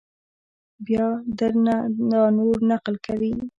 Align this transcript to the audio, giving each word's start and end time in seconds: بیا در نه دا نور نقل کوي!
بیا 0.85 1.07
در 1.37 1.53
نه 1.65 1.75
دا 2.11 2.21
نور 2.37 2.57
نقل 2.71 2.95
کوي! 3.05 3.33